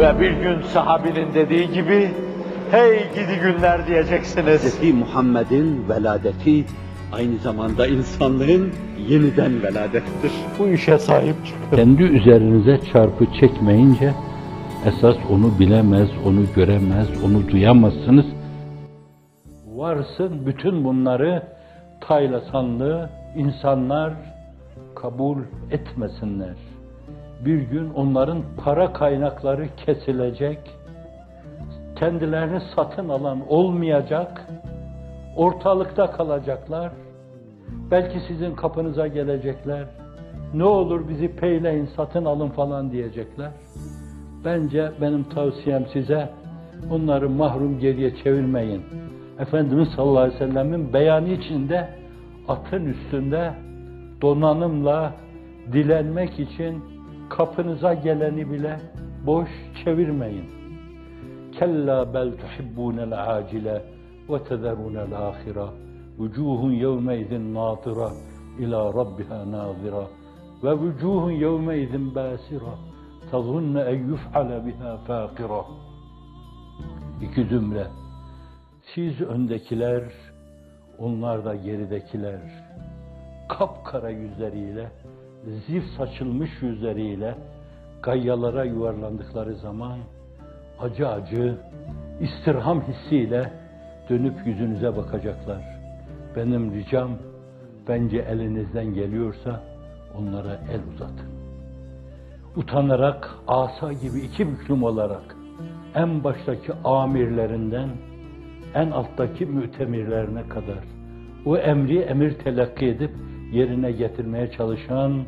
[0.00, 2.10] Ve bir gün sahabinin dediği gibi,
[2.70, 4.80] hey gidi günler diyeceksiniz.
[4.80, 4.94] Hz.
[4.94, 6.64] Muhammed'in veladeti
[7.12, 8.72] aynı zamanda insanlığın
[9.08, 10.32] yeniden veladettir.
[10.58, 11.76] Bu işe sahip çıkın.
[11.76, 14.12] Kendi üzerinize çarpı çekmeyince
[14.86, 18.26] esas onu bilemez, onu göremez, onu duyamazsınız.
[19.66, 21.42] Varsın bütün bunları
[22.00, 24.12] taylasanlı insanlar
[24.94, 25.38] kabul
[25.70, 26.56] etmesinler.
[27.44, 30.58] Bir gün onların para kaynakları kesilecek,
[31.96, 34.46] kendilerini satın alan olmayacak,
[35.36, 36.92] ortalıkta kalacaklar.
[37.90, 39.84] Belki sizin kapınıza gelecekler.
[40.54, 43.50] Ne olur bizi peyleyin, satın alın falan diyecekler.
[44.44, 46.28] Bence benim tavsiyem size
[46.90, 48.82] onları mahrum geriye çevirmeyin.
[49.38, 51.88] Efendimiz sallallahu aleyhi ve sellemin beyanı içinde
[52.48, 53.52] atın üstünde
[54.22, 55.12] donanımla
[55.72, 56.84] dilenmek için
[57.30, 58.80] kapınıza geleni bile
[59.26, 59.48] boş
[59.84, 60.44] çevirmeyin.
[61.52, 63.82] Kella bel tuhibbunel acile
[64.30, 65.68] ve tezerunel ahira.
[66.18, 68.10] Vucuhun yevmeydin natıra
[68.58, 70.04] ila rabbiha nazira
[70.64, 72.74] ve vucuhun yevmeydin basira
[73.30, 75.64] tazunne en yuf'ale biha fakira.
[77.22, 77.86] İki zümre.
[78.94, 80.02] Siz öndekiler,
[80.98, 82.40] onlar da geridekiler.
[83.48, 84.90] Kapkara yüzleriyle,
[85.44, 87.34] zif saçılmış yüzleriyle
[88.02, 89.98] gayyalara yuvarlandıkları zaman
[90.80, 91.58] acı acı,
[92.20, 93.52] istirham hissiyle
[94.10, 95.62] dönüp yüzünüze bakacaklar.
[96.36, 97.10] Benim ricam,
[97.88, 99.60] bence elinizden geliyorsa
[100.18, 101.30] onlara el uzatın.
[102.56, 105.36] Utanarak, asa gibi iki büklüm olarak
[105.94, 107.88] en baştaki amirlerinden
[108.74, 110.84] en alttaki mütemirlerine kadar
[111.46, 113.10] o emri emir telakki edip
[113.52, 115.24] yerine getirmeye çalışan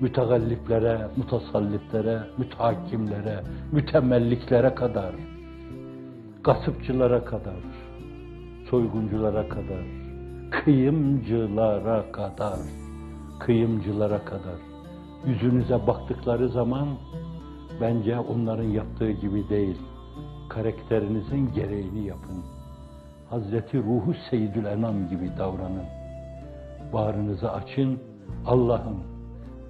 [0.00, 3.40] mütegalliplere, mutasalliplere, mütehakkimlere,
[3.72, 5.14] mütemelliklere kadar,
[6.44, 7.60] gasıpçılara kadar,
[8.70, 9.84] soygunculara kadar,
[10.50, 12.58] kıyımcılara kadar,
[13.40, 14.70] kıyımcılara kadar
[15.26, 16.88] yüzünüze baktıkları zaman
[17.80, 19.78] bence onların yaptığı gibi değil,
[20.48, 22.44] karakterinizin gereğini yapın.
[23.30, 25.99] Hazreti Ruhu Seyyidül Enam gibi davranın.
[26.92, 27.98] Bağrınızı açın,
[28.46, 29.02] Allah'ım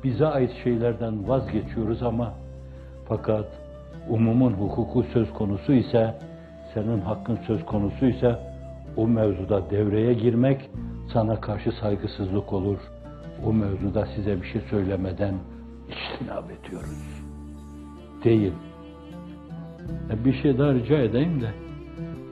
[0.05, 2.35] bize ait şeylerden vazgeçiyoruz ama
[3.09, 3.47] fakat
[4.09, 6.15] umumun hukuku söz konusu ise,
[6.75, 8.39] senin hakkın söz konusu ise
[8.97, 10.71] o mevzuda devreye girmek
[11.13, 12.79] sana karşı saygısızlık olur.
[13.47, 15.35] O mevzuda size bir şey söylemeden
[15.89, 17.23] iştinab ediyoruz.
[18.25, 18.53] Değil.
[20.11, 21.51] E, Bir şey daha rica edeyim de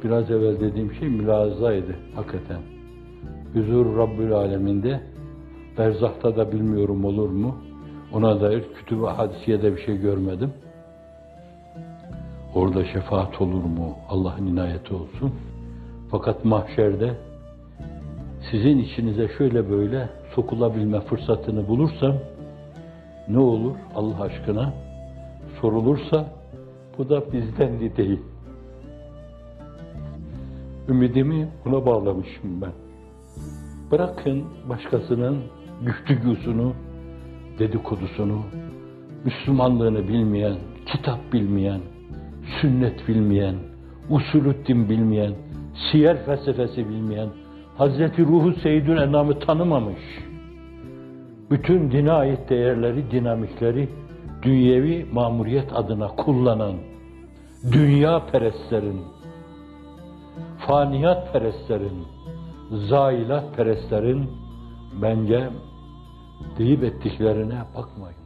[0.05, 2.59] biraz evvel dediğim şey mülazaydı hakikaten.
[3.55, 5.01] Huzur Rabbül Aleminde
[5.79, 7.57] berzahta da bilmiyorum olur mu?
[8.13, 10.53] Ona dair kütüb-i hadisiyede bir şey görmedim.
[12.55, 13.97] Orada şefaat olur mu?
[14.09, 15.35] Allah'ın inayeti olsun.
[16.11, 17.15] Fakat mahşerde
[18.51, 22.15] sizin içinize şöyle böyle sokulabilme fırsatını bulursam
[23.29, 24.73] ne olur Allah aşkına
[25.61, 26.27] sorulursa
[26.99, 28.21] bu da bizdendi değil.
[30.89, 32.88] Ümidimi buna bağlamışım ben.
[33.91, 35.39] Bırakın başkasının
[35.83, 36.73] güftügüsünü,
[37.59, 38.43] dedikodusunu,
[39.25, 40.57] Müslümanlığını bilmeyen,
[40.87, 41.81] kitap bilmeyen,
[42.61, 43.55] sünnet bilmeyen,
[44.11, 45.33] usulüddin bilmeyen,
[45.93, 47.29] siyer felsefesi bilmeyen,
[47.79, 50.01] Hazreti Ruhu Seyyidül Enam'ı tanımamış.
[51.51, 53.89] Bütün dine ait değerleri, dinamikleri
[54.43, 56.75] dünyevi mamuriyet adına kullanan
[57.73, 59.01] dünya perestlerin,
[60.67, 62.07] faniyat perestlerin,
[62.71, 64.31] zailat perestlerin
[65.03, 65.51] bence
[66.59, 68.19] deyip ettiklerine bakmayın.